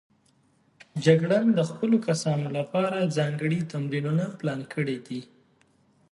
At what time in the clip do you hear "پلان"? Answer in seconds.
4.39-4.61